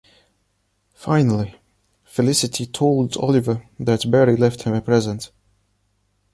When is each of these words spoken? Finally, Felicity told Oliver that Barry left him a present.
Finally, 0.95 1.61
Felicity 2.05 2.65
told 2.65 3.15
Oliver 3.17 3.67
that 3.79 4.09
Barry 4.09 4.35
left 4.35 4.63
him 4.63 4.73
a 4.73 4.81
present. 4.81 5.29